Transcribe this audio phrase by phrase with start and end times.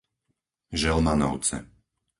[0.81, 1.57] Želmanovce